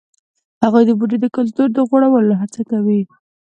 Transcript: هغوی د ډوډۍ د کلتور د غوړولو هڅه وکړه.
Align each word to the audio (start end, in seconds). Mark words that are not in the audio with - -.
هغوی 0.63 0.83
د 0.85 0.91
ډوډۍ 0.99 1.17
د 1.21 1.27
کلتور 1.37 1.67
د 1.73 1.77
غوړولو 1.87 2.33
هڅه 2.41 2.59
وکړه. 2.85 3.15